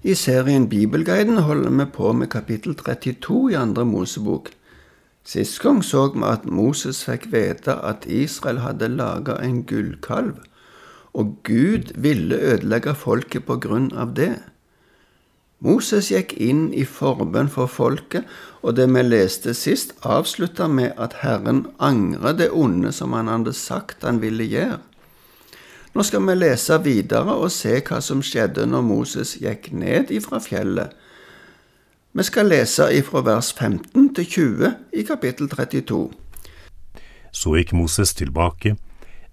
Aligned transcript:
I 0.00 0.14
serien 0.16 0.64
Bibelguiden 0.68 1.36
holder 1.44 1.70
vi 1.70 1.84
på 1.92 2.12
med 2.16 2.30
kapittel 2.32 2.72
32 2.74 3.50
i 3.52 3.56
andre 3.60 3.84
Mosebok. 3.84 4.46
Sist 5.28 5.58
gang 5.60 5.82
så 5.84 6.06
vi 6.14 6.22
at 6.24 6.46
Moses 6.48 7.02
fikk 7.04 7.26
vite 7.34 7.74
at 7.84 8.06
Israel 8.08 8.62
hadde 8.64 8.88
laga 8.88 9.36
en 9.44 9.58
gullkalv, 9.68 10.38
og 11.12 11.34
Gud 11.44 11.92
ville 12.00 12.38
ødelegge 12.40 12.94
folket 12.96 13.44
på 13.44 13.58
grunn 13.60 13.90
av 13.92 14.16
det. 14.16 14.38
Moses 15.60 16.08
gikk 16.08 16.32
inn 16.40 16.70
i 16.72 16.86
forbønn 16.88 17.52
for 17.52 17.68
folket, 17.68 18.24
og 18.64 18.80
det 18.80 18.88
vi 18.88 19.04
leste 19.04 19.52
sist, 19.52 19.92
avslutta 20.00 20.64
med 20.64 20.96
at 20.96 21.20
Herren 21.20 21.66
angret 21.76 22.40
det 22.40 22.48
onde 22.56 22.88
som 22.96 23.12
han 23.12 23.28
hadde 23.28 23.52
sagt 23.52 24.08
han 24.08 24.24
ville 24.24 24.48
gjøre. 24.48 24.80
Nå 25.92 26.04
skal 26.06 26.22
vi 26.22 26.34
lese 26.38 26.76
videre 26.84 27.34
og 27.34 27.50
se 27.50 27.80
hva 27.82 27.98
som 28.04 28.22
skjedde 28.22 28.62
når 28.70 28.84
Moses 28.86 29.34
gikk 29.42 29.72
ned 29.74 30.12
ifra 30.14 30.38
fjellet. 30.42 30.94
Vi 32.14 32.26
skal 32.26 32.50
lese 32.50 32.86
ifra 32.94 33.22
vers 33.26 33.50
15 33.52 34.14
til 34.14 34.26
20 34.26 34.70
i 34.94 35.02
kapittel 35.06 35.50
32. 35.50 35.98
Så 37.32 37.54
gikk 37.58 37.72
Moses 37.74 38.14
tilbake, 38.14 38.76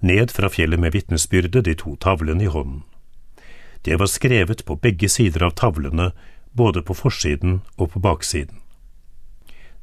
ned 0.01 0.33
fra 0.33 0.49
fjellet 0.49 0.81
med 0.81 0.93
vitnesbyrde, 0.93 1.61
de 1.61 1.73
to 1.77 1.95
tavlene 2.01 2.45
i 2.45 2.51
hånden. 2.53 2.83
Det 3.85 3.97
var 3.99 4.09
skrevet 4.09 4.63
på 4.65 4.77
begge 4.81 5.09
sider 5.09 5.45
av 5.45 5.55
tavlene, 5.57 6.11
både 6.53 6.81
på 6.81 6.93
forsiden 6.97 7.61
og 7.77 7.91
på 7.93 8.01
baksiden. 8.01 8.61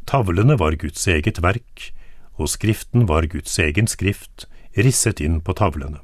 Tavlene 0.07 0.59
var 0.59 0.75
Guds 0.79 1.07
eget 1.09 1.43
verk, 1.43 1.91
og 2.35 2.51
skriften 2.51 3.09
var 3.09 3.27
Guds 3.31 3.59
egen 3.59 3.87
skrift, 3.87 4.47
risset 4.77 5.23
inn 5.23 5.41
på 5.41 5.55
tavlene. 5.55 6.03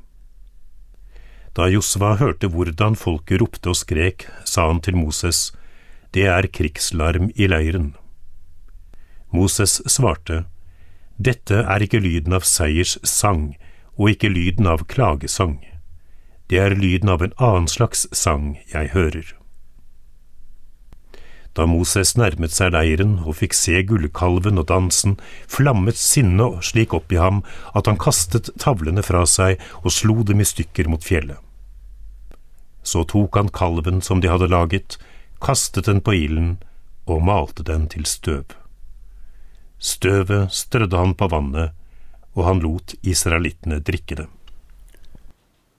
Da 1.57 1.67
Josva 1.67 2.15
hørte 2.21 2.47
hvordan 2.51 2.95
folket 2.95 3.41
ropte 3.43 3.73
og 3.73 3.79
skrek, 3.81 4.29
sa 4.45 4.69
han 4.69 4.81
til 4.81 4.97
Moses, 4.97 5.51
Det 6.15 6.27
er 6.27 6.47
krigslarm 6.47 7.31
i 7.37 7.47
leiren. 7.47 7.95
Moses 9.33 9.81
svarte, 9.87 10.45
Dette 11.19 11.55
er 11.55 11.83
ikke 11.83 12.01
lyden 12.01 12.33
av 12.33 12.47
seiers 12.49 12.99
sang, 13.05 13.57
og 13.99 14.15
ikke 14.15 14.31
lyden 14.33 14.67
av 14.67 14.87
klagesang. 14.89 15.61
Det 16.51 16.59
er 16.59 16.75
lyden 16.75 17.09
av 17.13 17.23
en 17.23 17.35
annen 17.39 17.69
slags 17.69 18.09
sang 18.17 18.57
jeg 18.73 18.91
hører. 18.95 19.35
Da 21.55 21.67
Moses 21.67 22.15
nærmet 22.17 22.55
seg 22.55 22.73
leiren 22.73 23.19
og 23.27 23.37
fikk 23.41 23.55
se 23.59 23.83
gullkalven 23.87 24.59
og 24.63 24.69
dansen, 24.71 25.17
flammet 25.51 25.99
sinnet 25.99 26.63
slik 26.65 26.95
opp 26.97 27.13
i 27.13 27.19
ham 27.21 27.43
at 27.75 27.91
han 27.91 27.99
kastet 28.01 28.53
tavlene 28.63 29.03
fra 29.03 29.27
seg 29.27 29.61
og 29.83 29.93
slo 29.95 30.23
dem 30.27 30.41
i 30.41 30.47
stykker 30.47 30.91
mot 30.91 31.05
fjellet. 31.05 31.39
Så 32.91 33.05
tok 33.07 33.37
han 33.39 33.53
kalven 33.55 34.01
som 34.03 34.23
de 34.23 34.31
hadde 34.31 34.51
laget, 34.51 34.99
kastet 35.41 35.87
den 35.87 36.01
på 36.03 36.17
ilden 36.17 36.57
og 37.07 37.23
malte 37.23 37.63
den 37.67 37.87
til 37.93 38.07
støv. 38.09 38.57
Støvet 39.79 40.51
strødde 40.53 40.99
han 40.99 41.15
på 41.15 41.31
vannet, 41.31 41.71
og 42.35 42.45
han 42.49 42.61
lot 42.65 42.95
israelittene 43.03 43.81
drikke 43.81 44.19
det. 44.23 44.27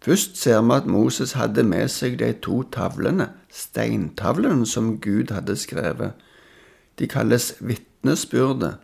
Først 0.02 0.38
ser 0.42 0.64
vi 0.66 0.74
at 0.74 0.88
Moses 0.90 1.36
hadde 1.38 1.64
med 1.64 1.92
seg 1.94 2.18
de 2.18 2.32
to 2.42 2.64
tavlene, 2.74 3.28
steintavlene 3.54 4.66
som 4.66 4.96
Gud 5.04 5.30
hadde 5.36 5.56
skrevet. 5.60 6.16
De 6.98 7.08
kalles 7.08 7.52
vitnesbyrde. 7.60 8.78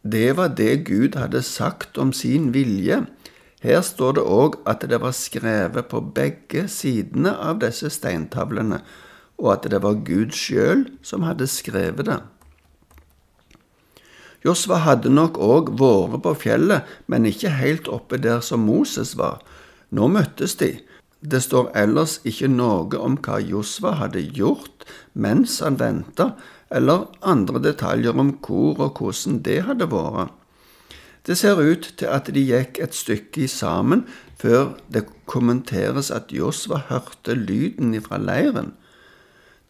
Det 0.00 0.36
var 0.38 0.54
det 0.56 0.86
Gud 0.88 1.18
hadde 1.20 1.42
sagt 1.42 1.98
om 1.98 2.12
sin 2.12 2.54
vilje. 2.54 3.02
Her 3.64 3.80
står 3.80 4.18
det 4.18 4.26
òg 4.28 4.58
at 4.68 4.84
det 4.84 4.98
var 5.00 5.14
skrevet 5.16 5.88
på 5.88 6.02
begge 6.14 6.66
sidene 6.68 7.32
av 7.32 7.62
disse 7.62 7.88
steintavlene, 7.88 8.82
og 9.40 9.54
at 9.54 9.68
det 9.72 9.80
var 9.80 10.02
Gud 10.04 10.36
sjøl 10.36 10.84
som 11.02 11.24
hadde 11.24 11.48
skrevet 11.48 12.04
det. 12.10 12.20
Josva 14.44 14.82
hadde 14.84 15.08
nok 15.08 15.40
òg 15.40 15.72
vært 15.80 16.20
på 16.26 16.34
fjellet, 16.42 16.84
men 17.08 17.24
ikke 17.24 17.54
helt 17.56 17.88
oppe 17.88 18.20
der 18.20 18.44
som 18.44 18.66
Moses 18.68 19.14
var. 19.16 19.40
Nå 19.88 20.10
møttes 20.12 20.58
de. 20.60 20.74
Det 21.24 21.40
står 21.40 21.72
ellers 21.72 22.18
ikke 22.28 22.52
noe 22.52 23.00
om 23.00 23.16
hva 23.24 23.40
Josva 23.40 23.94
hadde 23.96 24.26
gjort 24.36 24.84
mens 25.16 25.62
han 25.64 25.80
venta, 25.80 26.34
eller 26.68 27.08
andre 27.24 27.64
detaljer 27.64 28.12
om 28.12 28.36
hvor 28.44 28.76
og 28.76 29.00
hvordan 29.00 29.40
det 29.46 29.62
hadde 29.64 29.88
vært. 29.88 30.36
Det 31.24 31.38
ser 31.40 31.56
ut 31.56 31.86
til 31.96 32.10
at 32.12 32.28
de 32.28 32.42
gikk 32.44 32.78
et 32.84 32.94
stykke 32.96 33.48
sammen 33.48 34.04
før 34.40 34.74
det 34.92 35.06
kommenteres 35.30 36.10
at 36.12 36.32
Josva 36.34 36.82
hørte 36.90 37.36
lyden 37.38 37.94
fra 38.04 38.18
leiren. 38.20 38.74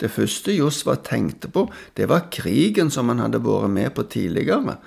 Det 0.03 0.11
første 0.11 0.51
Josva 0.51 0.97
tenkte 0.99 1.49
på, 1.49 1.69
det 1.95 2.09
var 2.11 2.27
krigen 2.35 2.91
som 2.91 3.13
han 3.13 3.23
hadde 3.23 3.45
vært 3.45 3.71
med 3.71 3.95
på 3.95 4.03
tidligere. 4.11 4.81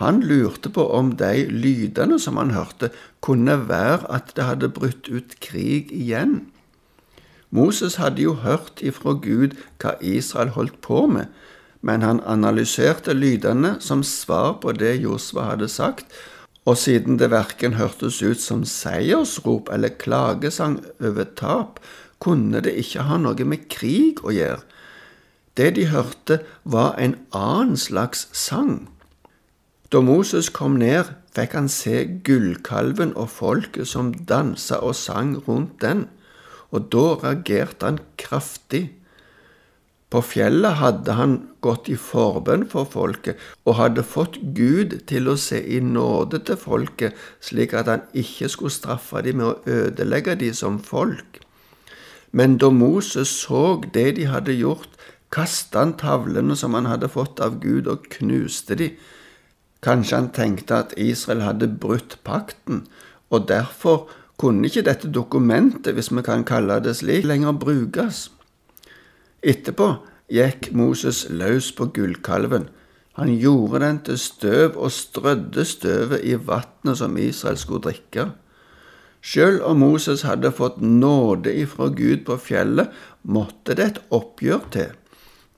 Han 0.00 0.20
lurte 0.20 0.68
på 0.72 0.84
om 0.92 1.14
de 1.16 1.46
lydene 1.48 2.18
som 2.20 2.36
han 2.36 2.52
hørte, 2.52 2.90
kunne 3.24 3.56
være 3.68 4.04
at 4.12 4.34
det 4.36 4.44
hadde 4.44 4.72
brutt 4.72 5.08
ut 5.08 5.38
krig 5.40 5.92
igjen. 5.92 6.42
Moses 7.52 7.96
hadde 8.00 8.24
jo 8.24 8.36
hørt 8.44 8.80
ifra 8.84 9.16
Gud 9.16 9.56
hva 9.80 9.96
Israel 10.00 10.52
holdt 10.56 10.78
på 10.84 11.06
med, 11.08 11.28
men 11.82 12.02
han 12.06 12.22
analyserte 12.26 13.14
lydene 13.14 13.76
som 13.82 14.04
svar 14.06 14.60
på 14.62 14.72
det 14.78 14.94
Josva 15.02 15.50
hadde 15.50 15.68
sagt, 15.68 16.06
og 16.62 16.78
siden 16.78 17.18
det 17.18 17.32
verken 17.32 17.74
hørtes 17.74 18.20
ut 18.22 18.40
som 18.40 18.62
seiersrop 18.68 19.70
eller 19.74 19.96
klagesang 19.98 20.78
over 21.02 21.26
tap, 21.38 21.80
kunne 22.22 22.62
det 22.62 22.76
ikke 22.78 23.08
ha 23.08 23.18
noe 23.18 23.46
med 23.48 23.66
krig 23.72 24.22
å 24.22 24.30
gjøre. 24.30 24.62
Det 25.58 25.72
de 25.76 25.88
hørte, 25.90 26.38
var 26.64 26.94
en 27.02 27.16
annen 27.36 27.76
slags 27.76 28.28
sang. 28.32 28.86
Da 29.92 30.00
Moses 30.00 30.48
kom 30.54 30.78
ned, 30.80 31.10
fikk 31.36 31.58
han 31.58 31.68
se 31.68 32.06
gullkalven 32.24 33.12
og 33.18 33.28
folket 33.34 33.90
som 33.90 34.14
dansa 34.14 34.78
og 34.80 34.94
sang 34.96 35.34
rundt 35.48 35.82
den, 35.82 36.06
og 36.72 36.88
da 36.94 37.04
reagerte 37.20 37.90
han 37.90 38.00
kraftig. 38.16 38.94
På 40.12 40.20
fjellet 40.20 40.76
hadde 40.76 41.14
han 41.16 41.36
gått 41.64 41.86
i 41.88 41.94
forbønn 41.96 42.66
for 42.68 42.84
folket 42.84 43.38
og 43.64 43.78
hadde 43.78 44.02
fått 44.04 44.34
Gud 44.56 44.98
til 45.08 45.30
å 45.32 45.38
se 45.40 45.56
i 45.56 45.78
nåde 45.80 46.42
til 46.44 46.58
folket, 46.60 47.16
slik 47.40 47.72
at 47.78 47.88
han 47.88 48.02
ikke 48.12 48.50
skulle 48.52 48.74
straffe 48.74 49.22
dem 49.24 49.40
med 49.40 49.48
å 49.48 49.78
ødelegge 49.78 50.36
dem 50.42 50.52
som 50.58 50.76
folk. 50.84 51.40
Men 52.32 52.58
da 52.60 52.68
Moses 52.68 53.32
så 53.44 53.80
det 53.94 54.18
de 54.18 54.28
hadde 54.28 54.58
gjort, 54.58 54.92
kastet 55.32 55.80
han 55.80 55.96
tavlene 56.00 56.58
som 56.60 56.76
han 56.76 56.90
hadde 56.90 57.08
fått 57.12 57.40
av 57.40 57.56
Gud, 57.64 57.88
og 57.88 58.08
knuste 58.12 58.76
dem. 58.76 59.00
Kanskje 59.82 60.18
han 60.18 60.30
tenkte 60.36 60.82
at 60.84 60.92
Israel 61.00 61.40
hadde 61.46 61.70
brutt 61.72 62.18
pakten, 62.24 62.84
og 63.32 63.48
derfor 63.48 64.04
kunne 64.36 64.68
ikke 64.68 64.84
dette 64.84 65.08
dokumentet, 65.08 65.96
hvis 65.96 66.12
vi 66.12 66.24
kan 66.24 66.44
kalle 66.44 66.80
det 66.84 66.98
slik, 67.00 67.24
lenger 67.24 67.56
brukes. 67.56 68.26
Etterpå 69.42 69.88
gikk 70.32 70.70
Moses 70.78 71.24
løs 71.30 71.72
på 71.74 71.88
gullkalven. 71.94 72.68
Han 73.18 73.32
gjorde 73.36 73.82
den 73.82 73.98
til 74.06 74.18
støv 74.18 74.78
og 74.78 74.92
strødde 74.94 75.64
støvet 75.68 76.22
i 76.24 76.36
vannet 76.38 77.00
som 77.00 77.18
Israel 77.20 77.58
skulle 77.60 77.84
drikke. 77.90 78.30
Selv 79.22 79.62
om 79.68 79.82
Moses 79.82 80.24
hadde 80.26 80.50
fått 80.54 80.80
nåde 80.82 81.52
ifra 81.62 81.90
Gud 81.94 82.24
på 82.26 82.38
fjellet, 82.42 82.88
måtte 83.22 83.76
det 83.78 83.84
et 83.90 84.00
oppgjør 84.10 84.64
til. 84.74 84.94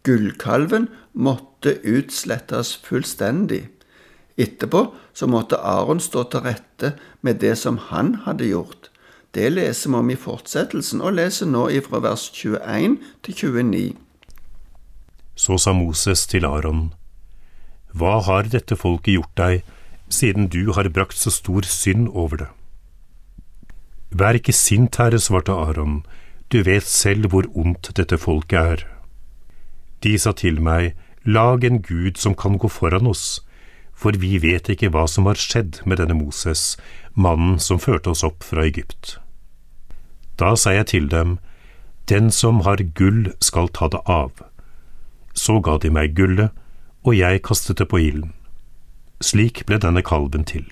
Gullkalven 0.04 0.90
måtte 1.12 1.78
utslettes 1.80 2.74
fullstendig. 2.84 3.62
Etterpå 4.36 4.88
så 5.14 5.28
måtte 5.30 5.60
Aron 5.60 6.02
stå 6.02 6.26
til 6.28 6.44
rette 6.44 6.92
med 7.22 7.40
det 7.40 7.54
som 7.60 7.78
han 7.92 8.16
hadde 8.26 8.50
gjort. 8.50 8.90
Det 9.34 9.50
leser 9.50 9.90
vi 9.90 9.98
om 9.98 10.10
i 10.10 10.16
fortsettelsen, 10.16 11.00
og 11.02 11.16
leser 11.18 11.48
nå 11.50 11.66
ifra 11.74 11.98
vers 12.04 12.28
21 12.30 12.98
til 13.26 13.34
29. 13.34 13.96
Så 15.34 15.58
sa 15.58 15.72
Moses 15.74 16.26
til 16.30 16.46
Aron, 16.46 16.92
Hva 17.90 18.20
har 18.22 18.46
dette 18.50 18.78
folket 18.78 19.16
gjort 19.16 19.34
deg, 19.38 19.64
siden 20.08 20.46
du 20.46 20.72
har 20.72 20.88
brakt 20.94 21.18
så 21.18 21.32
stor 21.34 21.66
synd 21.66 22.08
over 22.12 22.44
det? 22.44 22.50
Vær 24.14 24.38
ikke 24.38 24.54
sint, 24.54 24.94
herre, 25.02 25.18
svarte 25.18 25.50
Aron, 25.50 26.04
du 26.52 26.62
vet 26.62 26.86
selv 26.86 27.32
hvor 27.32 27.48
ondt 27.58 27.90
dette 27.98 28.18
folket 28.18 28.60
er. 28.60 28.86
De 30.06 30.14
sa 30.18 30.30
til 30.30 30.62
meg, 30.62 30.94
Lag 31.24 31.64
en 31.64 31.80
gud 31.80 32.18
som 32.20 32.34
kan 32.36 32.58
gå 32.60 32.68
foran 32.68 33.06
oss, 33.08 33.40
for 33.96 34.12
vi 34.20 34.36
vet 34.42 34.68
ikke 34.68 34.90
hva 34.92 35.06
som 35.08 35.24
har 35.24 35.40
skjedd 35.40 35.80
med 35.88 35.96
denne 35.96 36.18
Moses, 36.18 36.76
mannen 37.16 37.56
som 37.58 37.80
førte 37.80 38.12
oss 38.12 38.22
opp 38.26 38.44
fra 38.44 38.66
Egypt. 38.68 39.16
Da 40.38 40.54
sa 40.56 40.72
jeg 40.74 40.86
til 40.86 41.08
dem, 41.08 41.38
Den 42.08 42.30
som 42.30 42.60
har 42.60 42.76
gull 42.76 43.32
skal 43.40 43.68
ta 43.68 43.88
det 43.88 44.00
av. 44.04 44.32
Så 45.32 45.60
ga 45.60 45.78
de 45.78 45.90
meg 45.90 46.14
gullet, 46.14 46.50
og 47.02 47.16
jeg 47.16 47.42
kastet 47.42 47.78
det 47.78 47.88
på 47.88 47.98
ilden. 47.98 48.34
Slik 49.24 49.64
ble 49.64 49.78
denne 49.80 50.02
kalven 50.02 50.44
til. 50.44 50.66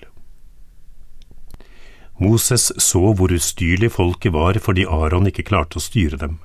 Moses 2.21 2.69
så 2.77 3.13
hvor 3.17 3.33
ustyrlig 3.33 3.91
folket 3.91 4.33
var 4.33 4.59
fordi 4.61 4.85
Aron 4.85 5.27
ikke 5.27 5.47
klarte 5.47 5.79
å 5.79 5.83
styre 5.83 6.19
dem. 6.21 6.37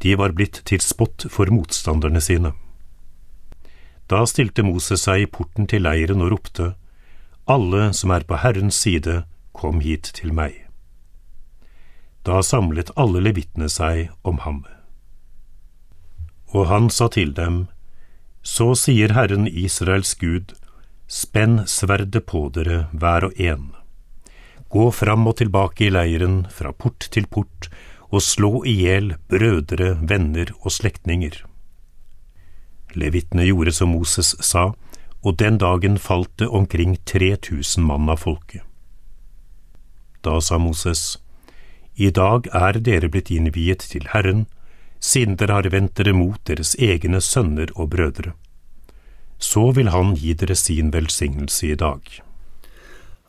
De 0.00 0.16
var 0.16 0.32
blitt 0.32 0.62
til 0.64 0.80
spott 0.80 1.26
for 1.30 1.52
motstanderne 1.52 2.20
sine. 2.24 2.54
Da 4.10 4.24
stilte 4.26 4.64
Moses 4.66 5.04
seg 5.06 5.22
i 5.22 5.30
porten 5.30 5.68
til 5.68 5.84
leiren 5.84 6.24
og 6.24 6.32
ropte, 6.32 6.74
Alle 7.46 7.92
som 7.92 8.10
er 8.10 8.24
på 8.24 8.38
Herrens 8.38 8.78
side, 8.78 9.24
kom 9.52 9.80
hit 9.80 10.12
til 10.14 10.32
meg. 10.32 10.61
Da 12.22 12.42
samlet 12.42 12.92
alle 12.96 13.22
levitene 13.24 13.68
seg 13.72 14.10
om 14.22 14.38
ham. 14.46 14.62
Og 16.52 16.68
han 16.70 16.90
sa 16.90 17.08
til 17.08 17.32
dem, 17.34 17.66
Så 18.42 18.74
sier 18.74 19.14
Herren 19.14 19.46
Israels 19.46 20.14
Gud, 20.18 20.54
spenn 21.06 21.62
sverdet 21.66 22.26
på 22.26 22.48
dere 22.54 22.88
hver 22.92 23.28
og 23.28 23.40
en. 23.40 23.70
Gå 24.72 24.90
fram 24.90 25.26
og 25.28 25.36
tilbake 25.38 25.86
i 25.86 25.90
leiren, 25.92 26.46
fra 26.50 26.72
port 26.72 27.08
til 27.12 27.26
port, 27.26 27.68
og 28.10 28.22
slå 28.22 28.64
i 28.64 28.74
hjel 28.82 29.14
brødre, 29.28 29.96
venner 30.08 30.52
og 30.62 30.72
slektninger. 30.72 31.42
Levitene 32.94 33.46
gjorde 33.46 33.72
som 33.72 33.92
Moses 33.94 34.34
sa, 34.40 34.72
og 35.22 35.38
den 35.38 35.58
dagen 35.58 35.98
falt 35.98 36.32
det 36.38 36.48
omkring 36.48 36.96
3000 37.06 37.84
mann 37.84 38.10
av 38.10 38.20
folket. 38.24 38.62
Da 40.22 40.40
sa 40.40 40.58
Moses, 40.58 41.21
I 41.96 42.08
dag 42.10 42.46
er 42.56 42.78
dere 42.80 43.08
blitt 43.12 43.30
innviet 43.30 43.84
til 43.92 44.06
Herren, 44.12 44.46
siden 45.00 45.36
dere 45.36 45.58
har 45.58 45.68
vendt 45.72 45.98
dere 45.98 46.14
mot 46.16 46.40
deres 46.48 46.74
egne 46.78 47.20
sønner 47.20 47.68
og 47.76 47.90
brødre. 47.92 48.32
Så 49.38 49.72
vil 49.76 49.90
Han 49.90 50.14
gi 50.14 50.32
dere 50.32 50.54
sin 50.54 50.92
velsignelse 50.92 51.66
i 51.66 51.74
dag. 51.74 52.00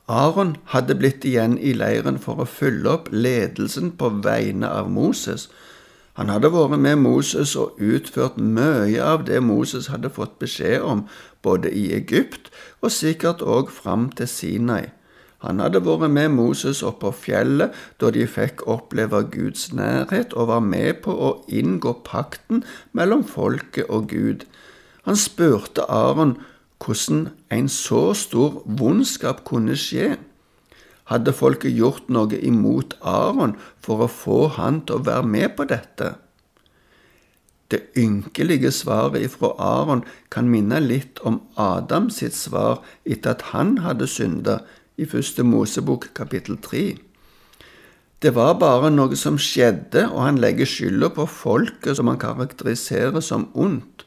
Aron 0.08 0.56
hadde 0.72 0.96
blitt 0.96 1.26
igjen 1.26 1.58
i 1.58 1.74
leiren 1.74 2.20
for 2.20 2.40
å 2.40 2.48
fylle 2.48 2.90
opp 2.92 3.08
ledelsen 3.12 3.92
på 4.00 4.10
vegne 4.24 4.68
av 4.68 4.90
Moses. 4.92 5.50
Han 6.14 6.30
hadde 6.30 6.52
vært 6.54 6.80
med 6.80 7.00
Moses 7.02 7.56
og 7.56 7.80
utført 7.82 8.38
mye 8.38 9.00
av 9.02 9.24
det 9.26 9.40
Moses 9.42 9.88
hadde 9.88 10.12
fått 10.14 10.38
beskjed 10.40 10.84
om, 10.84 11.08
både 11.42 11.72
i 11.72 11.90
Egypt 11.96 12.52
og 12.82 12.92
sikkert 12.92 13.42
òg 13.42 13.72
fram 13.72 14.12
til 14.12 14.28
Sinai. 14.28 14.92
Han 15.44 15.60
hadde 15.60 15.82
vært 15.84 16.08
med 16.08 16.32
Moses 16.38 16.80
opp 16.88 17.02
på 17.04 17.12
fjellet 17.26 17.76
da 18.00 18.12
de 18.16 18.24
fikk 18.28 18.64
oppleve 18.72 19.26
Guds 19.34 19.74
nærhet, 19.76 20.32
og 20.34 20.48
var 20.48 20.64
med 20.64 21.04
på 21.04 21.12
å 21.12 21.32
inngå 21.52 21.98
pakten 22.08 22.64
mellom 22.96 23.26
folket 23.28 23.92
og 23.92 24.08
Gud. 24.14 24.48
Han 25.04 25.20
spurte 25.20 25.84
Aron 25.92 26.38
hvordan 26.84 27.30
en 27.52 27.68
så 27.72 28.14
stor 28.16 28.62
vondskap 28.66 29.44
kunne 29.48 29.76
skje. 29.80 30.16
Hadde 31.12 31.36
folket 31.36 31.76
gjort 31.76 32.08
noe 32.08 32.40
imot 32.40 32.96
Aron 33.04 33.58
for 33.84 34.06
å 34.06 34.12
få 34.12 34.46
han 34.56 34.86
til 34.88 35.02
å 35.02 35.08
være 35.10 35.28
med 35.28 35.58
på 35.58 35.68
dette? 35.68 36.14
Det 37.72 37.82
ynkelige 37.98 38.72
svaret 38.72 39.26
ifra 39.26 39.52
Aron 39.60 40.04
kan 40.32 40.48
minne 40.52 40.80
litt 40.84 41.20
om 41.28 41.42
Adam 41.60 42.10
sitt 42.14 42.36
svar 42.38 42.84
etter 43.04 43.34
at 43.34 43.48
han 43.52 43.80
hadde 43.84 44.08
synda 44.08 44.60
i 44.98 45.08
første 45.10 45.44
Mosebok 45.46 46.12
kapittel 46.18 46.60
tre. 46.62 46.96
Det 48.24 48.32
var 48.36 48.56
bare 48.62 48.92
noe 48.94 49.18
som 49.20 49.40
skjedde, 49.42 50.06
og 50.08 50.22
han 50.24 50.40
legger 50.40 50.70
skylda 50.70 51.10
på 51.16 51.26
folket 51.28 51.98
som 51.98 52.08
han 52.12 52.22
karakteriserer 52.22 53.24
som 53.26 53.50
ondt. 53.54 54.06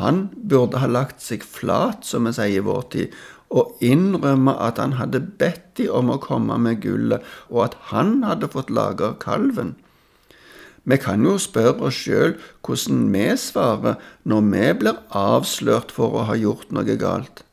Han 0.00 0.26
burde 0.36 0.80
ha 0.82 0.88
lagt 0.88 1.22
seg 1.24 1.44
flat, 1.44 2.04
som 2.04 2.28
vi 2.28 2.34
sier 2.36 2.60
i 2.60 2.66
vår 2.66 2.82
tid, 2.92 3.14
og 3.52 3.76
innrømme 3.84 4.54
at 4.64 4.80
han 4.80 4.96
hadde 4.96 5.20
bedt 5.40 5.76
de 5.80 5.88
om 5.92 6.12
å 6.12 6.20
komme 6.20 6.56
med 6.60 6.80
gullet, 6.84 7.24
og 7.52 7.66
at 7.66 7.78
han 7.92 8.20
hadde 8.24 8.48
fått 8.52 8.72
lage 8.72 9.14
kalven. 9.20 9.74
Vi 10.88 10.98
kan 10.98 11.22
jo 11.22 11.36
spørre 11.38 11.88
oss 11.88 12.00
sjøl 12.04 12.34
hvordan 12.66 13.04
vi 13.14 13.26
svarer 13.38 14.00
når 14.26 14.46
vi 14.48 14.68
blir 14.80 15.00
avslørt 15.14 15.92
for 15.94 16.16
å 16.16 16.26
ha 16.28 16.36
gjort 16.36 16.72
noe 16.74 16.96
galt. 16.98 17.44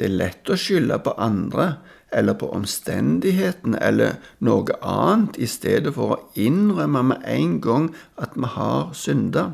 Det 0.00 0.06
er 0.08 0.16
lett 0.16 0.48
å 0.48 0.56
skylde 0.56 0.96
på 1.04 1.12
andre 1.20 1.74
eller 2.16 2.32
på 2.40 2.48
omstendighetene 2.56 3.76
eller 3.84 4.16
noe 4.40 4.78
annet 4.80 5.36
i 5.36 5.46
stedet 5.46 5.92
for 5.94 6.14
å 6.14 6.20
innrømme 6.40 7.02
med 7.10 7.26
en 7.28 7.58
gang 7.60 7.90
at 8.16 8.32
vi 8.32 8.48
har 8.54 8.94
synda. 8.96 9.50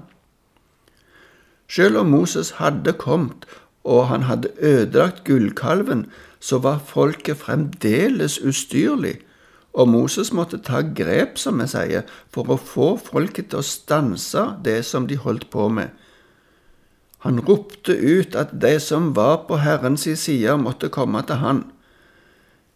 Selv 1.66 2.04
om 2.04 2.14
Moses 2.14 2.54
hadde 2.62 2.94
kommet 2.94 3.48
og 3.82 4.06
han 4.06 4.28
hadde 4.30 4.54
ødelagt 4.62 5.24
gullkalven, 5.26 6.06
så 6.38 6.62
var 6.62 6.78
folket 6.86 7.42
fremdeles 7.42 8.38
ustyrlig, 8.38 9.18
og 9.74 9.88
Moses 9.88 10.32
måtte 10.32 10.62
ta 10.62 10.80
grep, 10.80 11.36
som 11.38 11.58
vi 11.60 11.66
sier, 11.68 12.06
for 12.30 12.48
å 12.48 12.56
få 12.56 12.94
folket 13.02 13.50
til 13.50 13.60
å 13.60 13.66
stanse 13.66 14.46
det 14.64 14.84
som 14.86 15.10
de 15.10 15.18
holdt 15.20 15.50
på 15.50 15.66
med. 15.68 15.90
Han 17.26 17.40
ropte 17.42 17.90
ut 17.90 18.36
at 18.38 18.52
de 18.62 18.76
som 18.78 19.08
var 19.16 19.48
på 19.48 19.58
Herrens 19.58 20.04
side, 20.06 20.52
måtte 20.62 20.92
komme 20.94 21.24
til 21.26 21.40
han. 21.42 21.64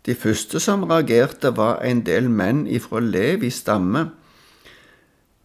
De 0.02 0.16
første 0.18 0.58
som 0.58 0.82
reagerte, 0.90 1.52
var 1.54 1.84
en 1.86 2.00
del 2.02 2.26
menn 2.26 2.64
ifra 2.66 2.98
Levi 3.04 3.52
stamme. 3.54 4.08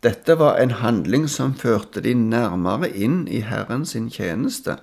Dette 0.02 0.40
var 0.40 0.58
en 0.58 0.74
handling 0.80 1.28
som 1.30 1.54
førte 1.54 2.02
de 2.02 2.16
nærmere 2.18 2.90
inn 2.90 3.28
i 3.30 3.44
Herren 3.46 3.86
sin 3.86 4.10
tjeneste. 4.10 4.80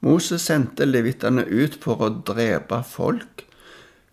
Moses 0.00 0.48
sendte 0.48 0.88
levittene 0.88 1.44
ut 1.44 1.76
for 1.84 2.00
å 2.00 2.10
drepe 2.32 2.80
folk. 2.88 3.44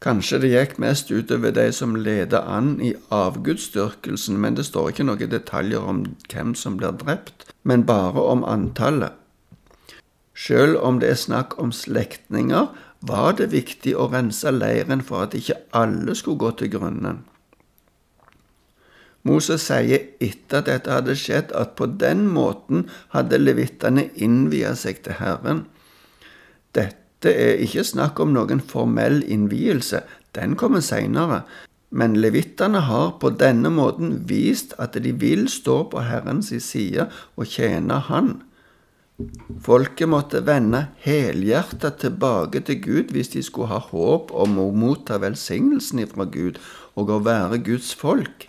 Kanskje 0.03 0.41
det 0.43 0.51
gikk 0.51 0.77
mest 0.83 1.11
utover 1.13 1.55
de 1.55 1.69
som 1.71 1.95
ledet 1.95 2.43
an 2.43 2.73
i 2.83 2.91
avgudsdyrkelsen, 3.15 4.35
men 4.43 4.59
det 4.59 4.67
står 4.67 4.91
ikke 4.91 5.07
noen 5.07 5.31
detaljer 5.31 5.87
om 5.87 6.03
hvem 6.27 6.55
som 6.57 6.75
blir 6.79 6.99
drept, 6.99 7.47
men 7.63 7.87
bare 7.87 8.27
om 8.35 8.43
antallet. 8.43 9.20
Selv 10.35 10.79
om 10.79 10.99
det 11.01 11.09
er 11.11 11.19
snakk 11.19 11.57
om 11.59 11.73
slektninger, 11.75 12.69
var 13.01 13.33
det 13.37 13.51
viktig 13.51 13.95
å 13.97 14.07
rense 14.13 14.51
leiren 14.53 15.01
for 15.03 15.25
at 15.25 15.35
ikke 15.35 15.57
alle 15.75 16.15
skulle 16.15 16.41
gå 16.43 16.51
til 16.59 16.71
grunne. 16.77 17.17
Moses 19.27 19.67
sier 19.69 20.07
etter 20.23 20.61
at 20.61 20.69
dette 20.69 20.93
hadde 20.93 21.15
skjedd, 21.17 21.51
at 21.53 21.75
på 21.77 21.85
den 22.01 22.25
måten 22.33 22.87
hadde 23.13 23.41
levittene 23.41 24.07
innvia 24.15 24.73
seg 24.77 25.03
til 25.05 25.19
Herren. 25.19 25.65
Dette 26.73 27.29
er 27.29 27.61
ikke 27.61 27.85
snakk 27.85 28.21
om 28.23 28.33
noen 28.33 28.63
formell 28.65 29.21
innvielse, 29.21 30.01
den 30.33 30.55
kommer 30.57 30.81
seinere, 30.81 31.43
men 31.91 32.15
levittene 32.23 32.85
har 32.87 33.17
på 33.21 33.33
denne 33.35 33.69
måten 33.73 34.21
vist 34.29 34.73
at 34.79 34.95
de 34.95 35.11
vil 35.11 35.49
stå 35.51 35.83
på 35.91 36.05
Herrens 36.07 36.53
side 36.63 37.09
og 37.35 37.49
tjene 37.51 37.99
Han. 38.07 38.39
Folket 39.61 40.09
måtte 40.09 40.41
vende 40.45 40.85
helhjertet 41.03 41.99
tilbake 42.01 42.61
til 42.65 42.79
Gud 42.81 43.11
hvis 43.15 43.33
de 43.35 43.43
skulle 43.45 43.69
ha 43.71 43.81
håp 43.91 44.31
om 44.33 44.57
å 44.61 44.69
motta 44.73 45.19
velsignelsen 45.21 46.01
ifra 46.05 46.25
Gud 46.25 46.59
og 46.99 47.11
å 47.11 47.19
være 47.25 47.61
Guds 47.65 47.93
folk. 47.97 48.47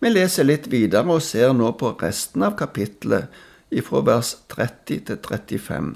Vi 0.00 0.10
leser 0.12 0.44
litt 0.44 0.68
videre 0.72 1.16
og 1.16 1.22
ser 1.24 1.54
nå 1.56 1.70
på 1.80 1.94
resten 2.00 2.44
av 2.44 2.56
kapittelet 2.58 3.32
ifra 3.74 4.02
vers 4.04 4.34
30 4.52 5.06
til 5.08 5.20
35. 5.22 5.94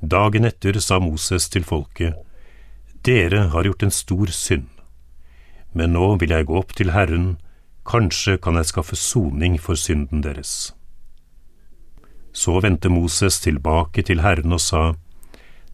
Dagen 0.00 0.48
etter 0.48 0.78
sa 0.80 1.00
Moses 1.00 1.48
til 1.52 1.64
folket, 1.64 2.16
Dere 3.04 3.46
har 3.54 3.64
gjort 3.64 3.86
en 3.86 3.94
stor 3.94 4.32
synd, 4.36 4.68
men 5.72 5.94
nå 5.96 6.16
vil 6.20 6.34
jeg 6.34 6.48
gå 6.48 6.58
opp 6.58 6.74
til 6.76 6.92
Herren, 6.92 7.38
kanskje 7.88 8.36
kan 8.36 8.60
jeg 8.60 8.68
skaffe 8.68 8.96
soning 8.96 9.56
for 9.60 9.80
synden 9.80 10.20
deres. 10.24 10.74
Så 12.32 12.60
vendte 12.60 12.88
Moses 12.88 13.40
tilbake 13.40 14.02
til 14.02 14.20
Herren 14.20 14.52
og 14.52 14.60
sa, 14.60 14.94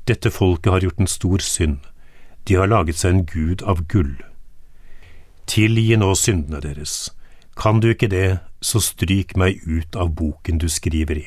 Dette 0.09 0.31
folket 0.31 0.73
har 0.73 0.81
gjort 0.81 1.01
en 1.03 1.11
stor 1.11 1.43
synd, 1.43 1.79
de 2.47 2.55
har 2.55 2.71
laget 2.71 3.01
seg 3.01 3.13
en 3.13 3.25
gud 3.27 3.63
av 3.67 3.83
gull. 3.91 4.15
Tilgi 5.51 5.97
nå 5.99 6.13
syndene 6.15 6.61
deres, 6.63 7.11
kan 7.59 7.81
du 7.81 7.91
ikke 7.91 8.11
det, 8.13 8.39
så 8.63 8.81
stryk 8.81 9.35
meg 9.37 9.61
ut 9.67 9.97
av 9.97 10.15
boken 10.15 10.59
du 10.63 10.69
skriver 10.71 11.19
i. 11.19 11.27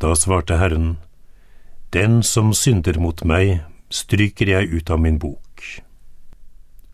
Da 0.00 0.14
svarte 0.16 0.56
Herren, 0.56 0.98
Den 1.92 2.22
som 2.22 2.54
synder 2.54 3.00
mot 3.00 3.24
meg, 3.24 3.64
stryker 3.90 4.46
jeg 4.46 4.70
ut 4.70 4.90
av 4.90 5.00
min 5.00 5.18
bok. 5.18 5.64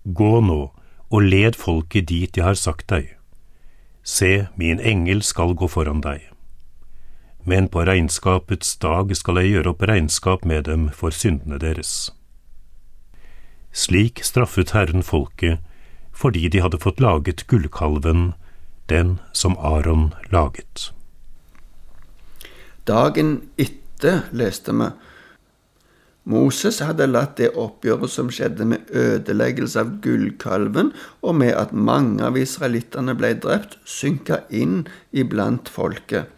Gå 0.04 0.40
nå 0.40 0.72
og 1.10 1.22
led 1.22 1.54
folket 1.54 2.08
dit 2.08 2.36
jeg 2.36 2.44
har 2.44 2.56
sagt 2.56 2.88
deg. 2.88 3.12
Se, 4.02 4.48
min 4.56 4.80
engel 4.80 5.22
skal 5.22 5.52
gå 5.54 5.68
foran 5.68 6.00
deg 6.00 6.35
men 7.46 7.68
på 7.70 7.84
regnskapets 7.86 8.76
dag 8.82 9.14
skal 9.16 9.40
jeg 9.40 9.54
gjøre 9.54 9.72
opp 9.72 9.86
regnskap 9.86 10.44
med 10.44 10.66
dem 10.66 10.88
for 10.90 11.14
syndene 11.14 11.60
deres. 11.62 12.10
Slik 13.70 14.22
straffet 14.26 14.74
Herren 14.74 15.06
folket 15.06 15.62
fordi 16.16 16.48
de 16.48 16.62
hadde 16.64 16.80
fått 16.80 17.00
laget 17.04 17.44
gullkalven, 17.46 18.30
den 18.88 19.18
som 19.36 19.52
Aron 19.60 20.14
laget. 20.32 20.90
Dagen 22.88 23.42
etter, 23.60 24.22
leste 24.32 24.72
vi, 24.72 24.88
Moses 26.26 26.80
hadde 26.82 27.06
latt 27.06 27.36
det 27.38 27.52
oppgjøret 27.54 28.10
som 28.10 28.30
skjedde 28.34 28.64
med 28.66 28.88
ødeleggelse 28.90 29.78
av 29.78 29.92
gullkalven, 30.02 30.90
og 31.22 31.36
med 31.38 31.52
at 31.54 31.74
mange 31.74 32.24
av 32.26 32.38
israelittene 32.40 33.14
ble 33.18 33.34
drept, 33.44 33.76
synke 33.86 34.40
inn 34.50 34.86
iblant 35.14 35.70
folket. 35.70 36.32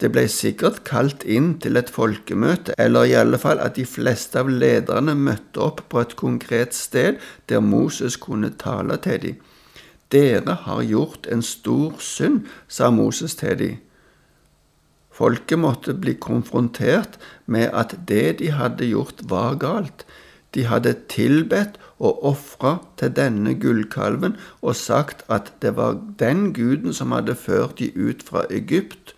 Det 0.00 0.08
ble 0.08 0.24
sikkert 0.32 0.80
kalt 0.88 1.26
inn 1.28 1.58
til 1.60 1.76
et 1.76 1.90
folkemøte, 1.92 2.72
eller 2.80 3.04
i 3.04 3.16
alle 3.20 3.36
fall 3.40 3.60
at 3.60 3.76
de 3.76 3.84
fleste 3.84 4.40
av 4.40 4.48
lederne 4.48 5.12
møtte 5.12 5.60
opp 5.60 5.82
på 5.92 6.00
et 6.00 6.16
konkret 6.16 6.72
sted 6.76 7.20
der 7.52 7.60
Moses 7.60 8.16
kunne 8.16 8.54
tale 8.56 8.96
til 9.04 9.20
dem. 9.26 9.42
Dere 10.10 10.56
har 10.64 10.82
gjort 10.82 11.28
en 11.30 11.44
stor 11.44 12.00
synd, 12.02 12.48
sa 12.66 12.88
Moses 12.90 13.36
til 13.38 13.58
dem. 13.60 13.76
Folket 15.20 15.60
måtte 15.60 15.92
bli 15.92 16.16
konfrontert 16.16 17.20
med 17.44 17.68
at 17.76 17.92
det 18.08 18.38
de 18.40 18.50
hadde 18.56 18.88
gjort, 18.88 19.20
var 19.28 19.60
galt. 19.60 20.06
De 20.56 20.64
hadde 20.64 20.96
tilbedt 21.12 21.76
og 22.00 22.24
ofra 22.32 22.78
til 22.98 23.12
denne 23.14 23.52
gullkalven 23.60 24.38
og 24.62 24.74
sagt 24.80 25.22
at 25.28 25.52
det 25.62 25.76
var 25.76 26.00
den 26.18 26.54
guden 26.56 26.96
som 26.96 27.12
hadde 27.12 27.36
ført 27.36 27.78
de 27.78 27.92
ut 27.94 28.24
fra 28.26 28.48
Egypt. 28.50 29.14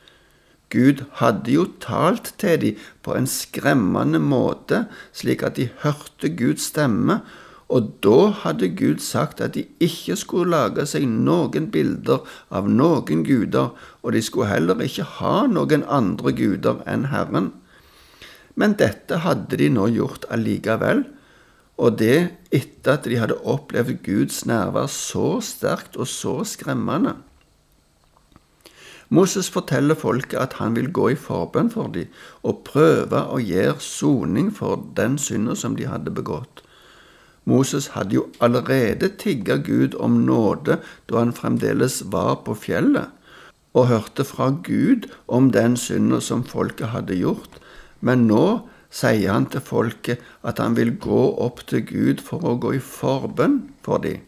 Gud 0.72 1.04
hadde 1.20 1.52
jo 1.52 1.66
talt 1.84 2.32
til 2.40 2.60
dem 2.62 2.82
på 3.04 3.14
en 3.16 3.28
skremmende 3.28 4.20
måte, 4.22 4.86
slik 5.12 5.44
at 5.44 5.58
de 5.60 5.68
hørte 5.84 6.32
Guds 6.38 6.70
stemme, 6.72 7.20
og 7.72 7.88
da 8.04 8.28
hadde 8.42 8.68
Gud 8.76 9.00
sagt 9.00 9.40
at 9.40 9.54
de 9.56 9.64
ikke 9.80 10.16
skulle 10.20 10.52
lage 10.52 10.84
seg 10.88 11.06
noen 11.08 11.70
bilder 11.72 12.20
av 12.52 12.68
noen 12.68 13.24
guder, 13.24 13.72
og 14.02 14.12
de 14.12 14.20
skulle 14.24 14.50
heller 14.50 14.80
ikke 14.84 15.08
ha 15.18 15.46
noen 15.48 15.84
andre 15.88 16.34
guder 16.36 16.82
enn 16.88 17.08
Herren. 17.12 17.52
Men 18.60 18.76
dette 18.80 19.22
hadde 19.24 19.56
de 19.56 19.70
nå 19.72 19.88
gjort 19.94 20.28
allikevel, 20.32 21.06
og 21.80 21.96
det 22.02 22.18
etter 22.52 22.98
at 22.98 23.08
de 23.08 23.16
hadde 23.18 23.40
opplevd 23.48 24.02
Guds 24.04 24.42
nærvær 24.48 24.90
så 24.92 25.40
sterkt 25.44 25.96
og 25.96 26.10
så 26.10 26.42
skremmende. 26.46 27.16
Moses 29.12 29.50
forteller 29.52 29.98
folket 29.98 30.38
at 30.40 30.54
han 30.56 30.72
vil 30.76 30.88
gå 30.88 31.10
i 31.12 31.16
forbønn 31.20 31.68
for 31.74 31.92
dem 31.92 32.08
og 32.48 32.62
prøve 32.64 33.18
å 33.28 33.40
gjøre 33.42 33.76
soning 33.84 34.48
for 34.56 34.80
den 34.96 35.18
synden 35.20 35.58
som 35.58 35.76
de 35.76 35.88
hadde 35.90 36.14
begått. 36.16 36.62
Moses 37.44 37.90
hadde 37.92 38.16
jo 38.16 38.24
allerede 38.40 39.10
tigga 39.20 39.58
Gud 39.66 39.98
om 40.00 40.22
nåde 40.24 40.78
da 41.10 41.18
han 41.18 41.34
fremdeles 41.36 42.00
var 42.14 42.40
på 42.46 42.56
fjellet, 42.56 43.10
og 43.76 43.88
hørte 43.90 44.24
fra 44.24 44.48
Gud 44.64 45.10
om 45.28 45.50
den 45.52 45.76
synden 45.76 46.20
som 46.24 46.44
folket 46.44 46.92
hadde 46.94 47.18
gjort, 47.18 47.60
men 48.00 48.28
nå 48.30 48.62
sier 48.92 49.32
han 49.32 49.48
til 49.52 49.64
folket 49.64 50.24
at 50.46 50.60
han 50.60 50.76
vil 50.76 50.96
gå 51.00 51.22
opp 51.40 51.64
til 51.68 51.84
Gud 51.88 52.24
for 52.24 52.44
å 52.44 52.58
gå 52.60 52.76
i 52.76 52.84
forbønn 52.84 53.60
for 53.84 54.00
dem. 54.04 54.20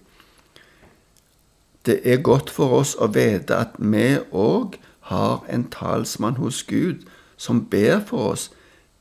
Det 1.87 2.01
er 2.05 2.23
godt 2.23 2.51
for 2.51 2.73
oss 2.81 2.95
å 2.97 3.11
vite 3.13 3.57
at 3.57 3.77
vi 3.79 4.17
òg 4.33 4.79
har 5.11 5.45
en 5.53 5.67
talsmann 5.69 6.39
hos 6.41 6.63
Gud 6.65 7.05
som 7.37 7.67
ber 7.69 8.01
for 8.07 8.33
oss. 8.33 8.51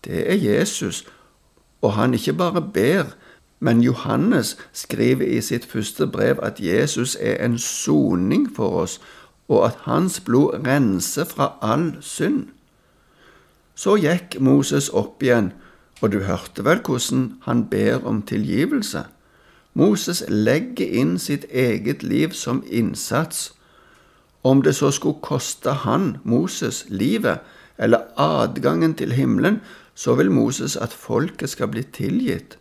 Det 0.04 0.25
er 0.28 0.36
Jesus, 0.36 1.06
og 1.82 1.94
han 1.94 2.13
ikke 2.13 2.34
bare 2.34 2.62
ber, 2.62 3.16
men 3.60 3.84
Johannes 3.84 4.58
skriver 4.74 5.25
i 5.25 5.40
sitt 5.42 5.66
første 5.66 6.08
brev 6.08 6.40
at 6.44 6.60
Jesus 6.60 7.16
er 7.20 7.40
en 7.46 7.58
soning 7.58 8.50
for 8.56 8.84
oss, 8.84 9.00
og 9.48 9.66
at 9.66 9.78
hans 9.88 10.20
blod 10.20 10.68
renser 10.68 11.24
fra 11.24 11.54
all 11.62 11.94
synd. 12.02 12.50
Så 13.75 13.96
gikk 13.96 14.40
Moses 14.40 14.90
opp 14.90 15.24
igjen, 15.24 15.54
og 16.02 16.12
du 16.12 16.20
hørte 16.28 16.66
vel 16.66 16.84
hvordan 16.84 17.38
han 17.48 17.66
ber 17.72 18.04
om 18.04 18.22
tilgivelse? 18.22 19.06
Moses 19.74 20.24
legger 20.30 20.86
inn 20.86 21.18
sitt 21.20 21.46
eget 21.50 22.03
liv 22.03 22.30
som 22.38 22.63
innsats. 22.70 23.53
Om 24.44 24.62
det 24.62 24.75
så 24.75 24.92
skulle 24.92 25.22
koste 25.22 25.72
han, 25.72 26.18
Moses, 26.24 26.86
livet 26.89 27.39
eller 27.77 28.06
adgangen 28.18 28.94
til 28.94 29.12
himmelen, 29.12 29.62
så 29.96 30.15
vil 30.15 30.32
Moses 30.32 30.75
at 30.75 30.94
folket 30.94 31.50
skal 31.50 31.68
bli 31.68 31.84
tilgitt. 31.84 32.58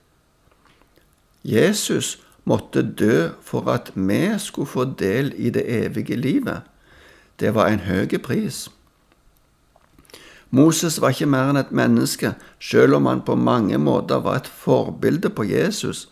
Jesus 1.45 2.21
måtte 2.45 2.83
dø 2.83 3.29
for 3.43 3.69
at 3.71 3.93
vi 3.95 4.35
skulle 4.39 4.69
få 4.69 4.85
del 4.85 5.33
i 5.37 5.51
det 5.51 5.65
evige 5.67 6.17
livet. 6.17 6.61
Det 7.41 7.55
var 7.55 7.69
en 7.69 7.81
høy 7.81 8.07
pris. 8.23 8.71
Moses 10.51 11.01
var 11.01 11.15
ikke 11.15 11.27
mer 11.27 11.49
enn 11.51 11.57
et 11.57 11.73
menneske, 11.73 12.35
selv 12.61 12.99
om 12.99 13.07
han 13.09 13.23
på 13.25 13.35
mange 13.35 13.79
måter 13.79 14.21
var 14.21 14.37
et 14.37 14.47
forbilde 14.47 15.31
på 15.31 15.47
Jesus. 15.49 16.09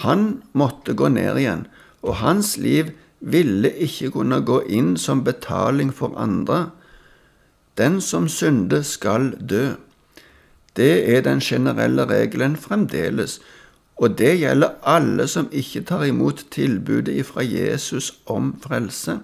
Han 0.00 0.42
måtte 0.52 0.94
gå 0.96 1.08
ned 1.12 1.38
igjen, 1.40 1.66
og 2.02 2.20
hans 2.22 2.56
liv 2.56 2.92
ville 3.20 3.70
ikke 3.84 4.10
kunne 4.16 4.40
gå 4.44 4.62
inn 4.72 4.94
som 4.96 5.24
betaling 5.24 5.92
for 5.92 6.16
andre. 6.16 6.70
Den 7.76 8.00
som 8.00 8.28
synder, 8.28 8.82
skal 8.82 9.32
dø. 9.36 9.74
Det 10.76 10.92
er 11.14 11.24
den 11.26 11.40
generelle 11.40 12.06
regelen 12.08 12.56
fremdeles, 12.56 13.40
og 14.00 14.16
det 14.18 14.38
gjelder 14.40 14.78
alle 14.88 15.26
som 15.28 15.50
ikke 15.52 15.82
tar 15.84 16.06
imot 16.08 16.46
tilbudet 16.50 17.12
ifra 17.20 17.44
Jesus 17.44 18.14
om 18.26 18.54
frelse. 18.62 19.18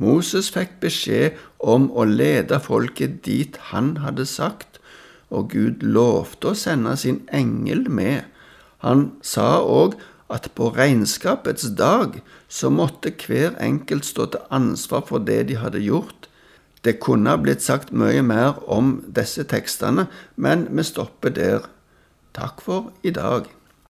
Moses 0.00 0.48
fikk 0.54 0.78
beskjed 0.80 1.36
om 1.60 1.90
å 1.92 2.06
lede 2.08 2.56
folket 2.64 3.20
dit 3.26 3.58
han 3.68 3.98
hadde 4.00 4.24
sagt, 4.24 4.78
og 5.28 5.52
Gud 5.52 5.84
lovte 5.84 6.54
å 6.54 6.56
sende 6.56 6.96
sin 6.96 7.20
engel 7.36 7.84
med. 7.92 8.24
Han 8.84 9.10
sa 9.22 9.60
òg 9.60 9.98
at 10.30 10.48
på 10.54 10.70
regnskapets 10.76 11.72
dag 11.78 12.20
så 12.48 12.70
måtte 12.70 13.12
hver 13.12 13.56
enkelt 13.60 14.06
stå 14.06 14.26
til 14.30 14.46
ansvar 14.50 15.04
for 15.08 15.22
det 15.26 15.42
de 15.50 15.58
hadde 15.60 15.82
gjort. 15.84 16.28
Det 16.84 17.00
kunne 17.02 17.30
ha 17.30 17.40
blitt 17.40 17.62
sagt 17.62 17.92
mye 17.92 18.22
mer 18.24 18.56
om 18.70 19.00
disse 19.04 19.44
tekstene, 19.44 20.06
men 20.36 20.68
vi 20.70 20.86
stopper 20.86 21.34
der. 21.36 21.66
Takk 22.32 22.62
for 22.64 22.92
i 23.02 23.12
dag. 23.12 23.50